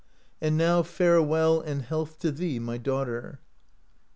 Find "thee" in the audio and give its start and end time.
2.31-2.57